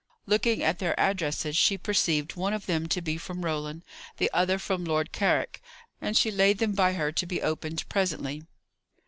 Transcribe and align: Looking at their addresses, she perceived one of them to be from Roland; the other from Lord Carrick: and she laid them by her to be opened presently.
Looking 0.25 0.63
at 0.63 0.79
their 0.79 0.99
addresses, 0.99 1.55
she 1.55 1.77
perceived 1.77 2.35
one 2.35 2.53
of 2.53 2.65
them 2.65 2.87
to 2.87 3.03
be 3.03 3.17
from 3.19 3.45
Roland; 3.45 3.83
the 4.17 4.31
other 4.33 4.57
from 4.57 4.83
Lord 4.83 5.11
Carrick: 5.11 5.61
and 6.01 6.17
she 6.17 6.31
laid 6.31 6.57
them 6.57 6.71
by 6.71 6.93
her 6.93 7.11
to 7.11 7.25
be 7.27 7.43
opened 7.43 7.87
presently. 7.87 8.41